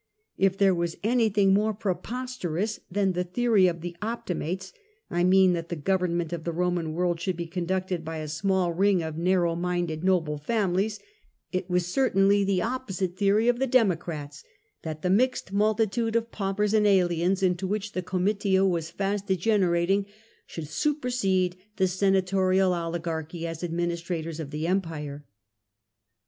[0.39, 4.73] If there was anything more preposterous than the theory of the Optimates
[5.11, 8.73] (I moan that the government of the Roman world should be conducted by a small
[8.73, 10.99] ring of narrow minded noble families),
[11.51, 13.77] it was certainly the 4 LATER DAYS OF THE ROMAN REPUBLIC opposite theory of the
[13.79, 14.43] Democrats—
[14.83, 19.27] that the mixed multi tude of paupers and aliens into which the Comitia was fast
[19.27, 20.07] degenerating,
[20.47, 25.25] should supersede the senatorial oligarchy as administrators of the Empire.